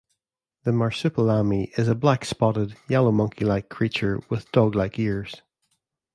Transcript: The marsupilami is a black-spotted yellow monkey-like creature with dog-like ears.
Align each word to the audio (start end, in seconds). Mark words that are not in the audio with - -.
The 0.63 0.71
marsupilami 0.71 1.77
is 1.77 1.87
a 1.87 1.93
black-spotted 1.93 2.75
yellow 2.89 3.11
monkey-like 3.11 3.69
creature 3.69 4.19
with 4.29 4.51
dog-like 4.51 4.97
ears. 4.97 5.43